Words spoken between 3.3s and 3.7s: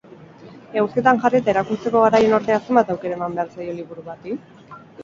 behar